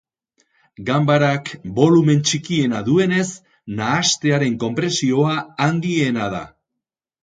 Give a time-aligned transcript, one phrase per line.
[0.87, 1.51] Ganbarak
[1.81, 3.29] bolumen txikiena duenez,
[3.79, 6.47] nahastearen konpresioa handiena da.